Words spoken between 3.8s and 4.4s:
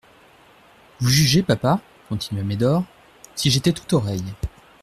oreilles.